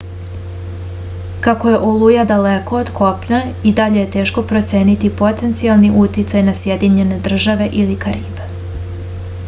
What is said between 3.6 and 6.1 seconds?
i dalje je teško proceniti potencijalni